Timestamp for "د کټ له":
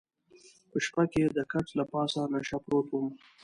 1.37-1.83